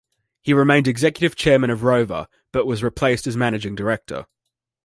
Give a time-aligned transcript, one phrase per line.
[0.41, 4.25] He remained executive chairman of Rover but was replaced as managing director.